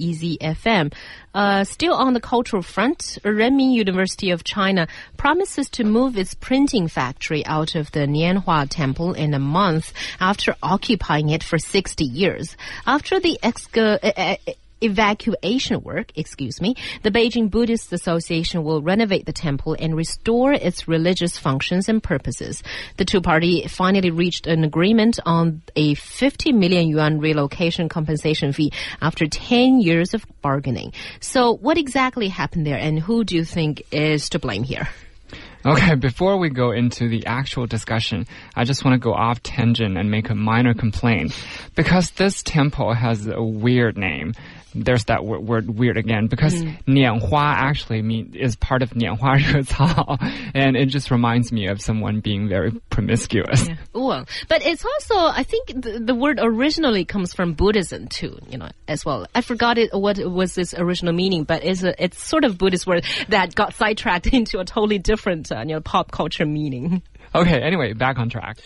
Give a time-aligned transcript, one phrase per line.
[0.00, 0.92] Easy FM.
[1.34, 6.88] Uh, still on the cultural front, Renmin University of China promises to move its printing
[6.88, 12.56] factory out of the Nianhua Temple in a month after occupying it for 60 years.
[12.86, 19.26] After the exca- uh, uh, evacuation work, excuse me, the Beijing Buddhist Association will renovate
[19.26, 22.62] the temple and restore its religious functions and purposes.
[22.96, 28.72] The two parties finally reached an agreement on a 50 million yuan relocation compensation fee
[29.00, 30.92] after 10 years of bargaining.
[31.20, 34.88] So what exactly happened there and who do you think is to blame here?
[35.64, 38.26] Okay, before we go into the actual discussion,
[38.56, 41.38] I just want to go off tangent and make a minor complaint
[41.74, 44.32] because this temple has a weird name
[44.73, 46.77] there's that word, word weird again because mm.
[46.85, 50.17] 拈花 actually mean is part of 拈花热操,
[50.53, 53.67] and it just reminds me of someone being very promiscuous.
[53.67, 53.75] Yeah.
[53.93, 58.57] Well, but it's also I think the, the, word originally comes from Buddhism too, you
[58.57, 59.27] know, as well.
[59.33, 62.85] I forgot it what was its original meaning, but it's a, it's sort of Buddhist
[62.85, 67.01] word that got sidetracked into a totally different uh, you know pop culture meaning.
[67.33, 68.57] Okay, anyway, back on track.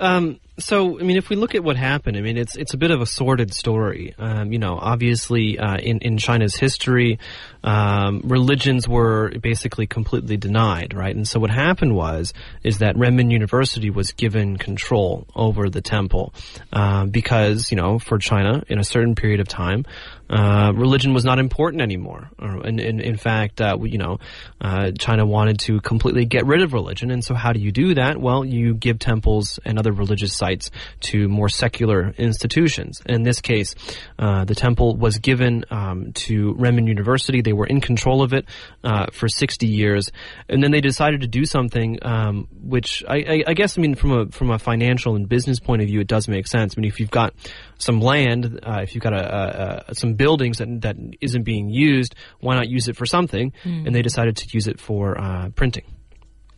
[0.00, 2.77] Um, so, I mean, if we look at what happened, I mean, it's it's a
[2.77, 4.13] bit of a sordid story.
[4.19, 7.17] Um, you know, obviously, uh, in in China's history,
[7.63, 11.15] um, religions were basically completely denied, right?
[11.15, 16.33] And so, what happened was is that Renmin University was given control over the temple
[16.71, 19.85] uh, because, you know, for China, in a certain period of time,
[20.29, 22.29] uh, religion was not important anymore.
[22.39, 24.19] And, in, in fact, uh, you know,
[24.61, 27.11] uh, China wanted to completely get rid of religion.
[27.11, 28.19] And so, how do you do that?
[28.19, 33.01] Well, you give temples and other religious sites to more secular institutions.
[33.05, 33.75] In this case,
[34.19, 37.41] uh, the temple was given um, to Renmin University.
[37.41, 38.45] They were in control of it
[38.83, 40.11] uh, for 60 years,
[40.49, 43.95] and then they decided to do something um, which I, I, I, guess I mean
[43.95, 46.75] from a from a financial and business point of view, it does make sense.
[46.75, 47.33] I mean, if you've got
[47.77, 51.69] some land, uh, if you've got a, a, a, some buildings that that isn't being
[51.69, 53.53] used, why not use it for something?
[53.63, 53.85] Mm.
[53.85, 55.85] And they decided to use it for uh, printing.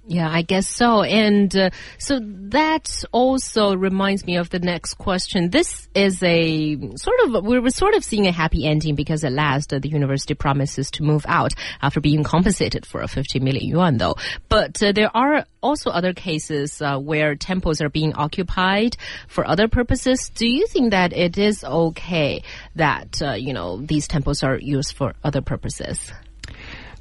[0.07, 1.01] Yeah, I guess so.
[1.01, 5.49] And uh, so that also reminds me of the next question.
[5.49, 9.31] This is a sort of, we were sort of seeing a happy ending because at
[9.31, 13.67] last uh, the university promises to move out after being compensated for a 50 million
[13.67, 14.15] yuan though.
[14.47, 18.97] But uh, there are also other cases uh, where temples are being occupied
[19.27, 20.29] for other purposes.
[20.35, 22.43] Do you think that it is okay
[22.75, 26.11] that, uh, you know, these temples are used for other purposes?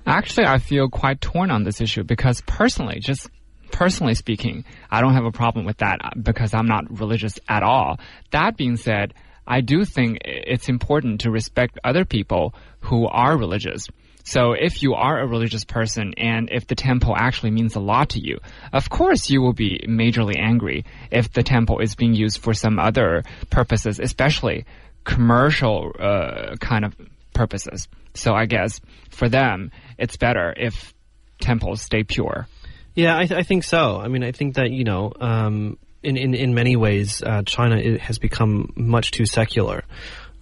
[0.07, 3.31] Actually, I feel quite torn on this issue because personally, just
[3.73, 7.99] personally speaking, I don't have a problem with that because I'm not religious at all.
[8.31, 9.15] That being said,
[9.47, 13.87] I do think it's important to respect other people who are religious.
[14.27, 18.11] So if you are a religious person and if the temple actually means a lot
[18.11, 18.39] to you,
[18.73, 22.79] of course you will be majorly angry if the temple is being used for some
[22.79, 24.65] other purposes, especially
[25.05, 26.97] commercial uh, kind of
[27.35, 27.87] purposes.
[28.15, 28.81] So I guess
[29.11, 30.95] for them, it's better if
[31.41, 32.47] temples stay pure.
[32.95, 33.99] Yeah, I, th- I think so.
[33.99, 37.99] I mean, I think that you know, um, in, in in many ways, uh, China
[37.99, 39.85] has become much too secular.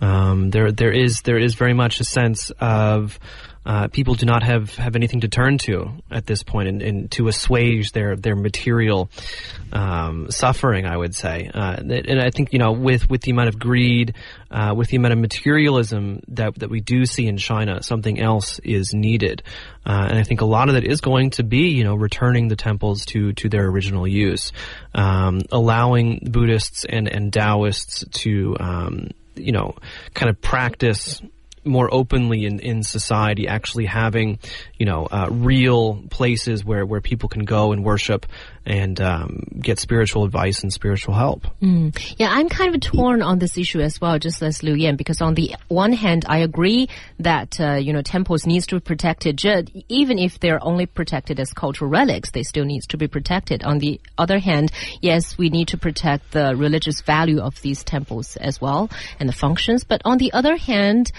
[0.03, 3.19] Um, there there is there is very much a sense of
[3.65, 7.11] uh, people do not have, have anything to turn to at this point and, and
[7.13, 9.09] to assuage their their material
[9.73, 10.85] um, suffering.
[10.85, 14.17] I would say, uh, and I think you know with with the amount of greed,
[14.51, 18.59] uh, with the amount of materialism that that we do see in China, something else
[18.59, 19.45] is needed,
[19.87, 22.49] uh, and I think a lot of that is going to be you know returning
[22.49, 24.53] the temples to to their original use,
[24.93, 29.75] um, allowing Buddhists and and Taoists to um, you know
[30.15, 31.21] kind of practice
[31.65, 34.39] more openly in, in society, actually having,
[34.79, 38.27] you know, uh, real places where, where people can go and worship
[38.65, 41.47] and um, get spiritual advice and spiritual help.
[41.61, 41.97] Mm.
[42.19, 45.21] Yeah, I'm kind of torn on this issue as well, just as Liu Yan, because
[45.21, 49.43] on the one hand, I agree that uh, you know temples needs to be protected,
[49.89, 53.63] even if they're only protected as cultural relics, they still needs to be protected.
[53.65, 58.37] On the other hand, yes, we need to protect the religious value of these temples
[58.37, 59.85] as well and the functions.
[59.85, 61.11] But on the other hand,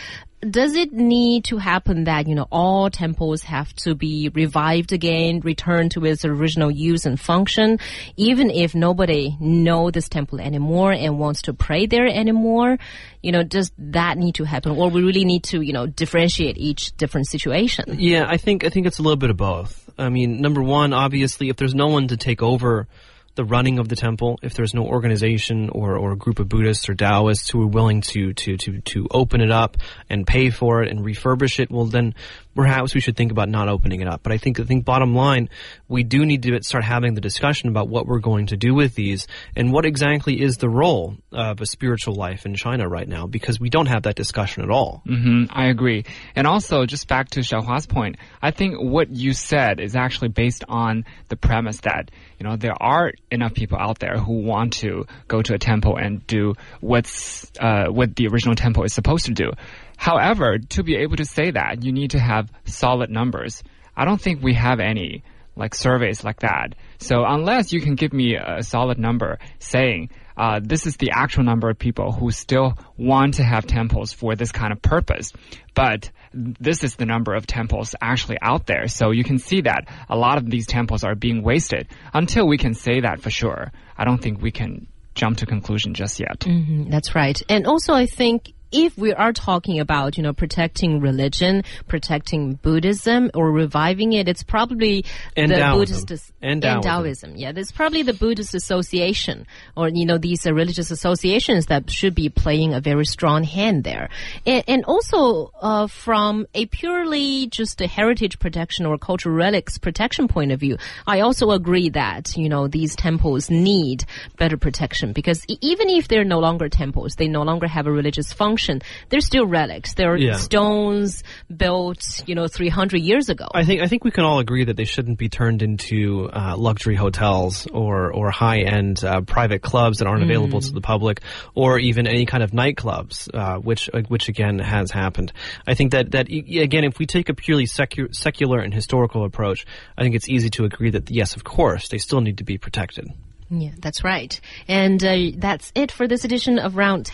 [0.50, 5.40] does it need to happen that you know all temples have to be revived again,
[5.42, 7.80] returned to its original use and function,
[8.18, 12.78] even if nobody know this temple anymore and wants to pray there anymore?
[13.22, 16.58] You know, does that need to happen, or we really need to you know differentiate
[16.58, 18.00] each different situation?
[18.00, 19.90] Yeah, I think I think it's a little bit of both.
[19.98, 22.88] I mean, number one, obviously, if there's no one to take over
[23.36, 26.88] the running of the temple, if there's no organization or, or a group of Buddhists
[26.88, 29.78] or Taoists who are willing to, to, to, to open it up
[30.10, 32.14] and pay for it and refurbish it, well then
[32.56, 34.22] perhaps we should think about not opening it up.
[34.24, 35.50] But I think I think bottom line,
[35.88, 38.96] we do need to start having the discussion about what we're going to do with
[38.96, 43.28] these and what exactly is the role of a spiritual life in China right now
[43.28, 45.02] because we don't have that discussion at all.
[45.06, 46.06] hmm I agree.
[46.36, 50.64] And also, just back to Xiaohua's point, I think what you said is actually based
[50.68, 55.06] on the premise that you know there are enough people out there who want to
[55.28, 59.32] go to a temple and do what's uh, what the original temple is supposed to
[59.34, 59.52] do.
[59.98, 63.64] However, to be able to say that, you need to have solid numbers.
[63.96, 65.24] I don't think we have any
[65.56, 66.76] like surveys like that.
[66.98, 71.44] So unless you can give me a solid number saying uh, this is the actual
[71.44, 75.32] number of people who still want to have temples for this kind of purpose,
[75.76, 78.88] but this is the number of temples actually out there.
[78.88, 81.88] So you can see that a lot of these temples are being wasted.
[82.14, 85.94] Until we can say that for sure, I don't think we can jump to conclusion
[85.94, 86.40] just yet.
[86.40, 87.40] Mm, That's right.
[87.48, 93.30] And also, I think if we are talking about, you know, protecting religion, protecting Buddhism,
[93.34, 95.06] or reviving it, it's probably
[95.38, 95.72] And the.
[95.74, 97.36] Buddhist And Taoism.
[97.36, 99.46] Yeah, there's probably the Buddhist Association,
[99.78, 103.84] or you know, these uh, religious associations that should be playing a very strong hand
[103.84, 104.10] there.
[104.46, 110.28] And, and also, uh, from a purely just a heritage protection or cultural relics protection
[110.28, 114.06] point of view, I also agree that you know these temples need
[114.38, 118.34] better protection because even if they're no longer temples, they no longer have a religious
[118.34, 118.63] function.
[119.10, 119.94] They're still relics.
[119.94, 120.36] They're Yeah.
[120.36, 121.24] stones
[121.56, 123.48] built, you know, 300 years ago.
[123.54, 126.56] I think I think we can all agree that they shouldn't be turned into uh,
[126.58, 131.22] luxury hotels or or high end uh, private clubs that aren't available to the public,
[131.56, 135.32] or even any kind of nightclubs, uh, which uh, which again has happened.
[135.68, 139.66] I think that that again, if we take a purely secu- secular and historical approach,
[139.98, 142.58] I think it's easy to agree that yes, of course, they still need to be
[142.58, 143.08] protected.
[143.50, 144.40] Yeah, that's right.
[144.68, 147.14] And uh, that's it for this edition of Roundtable.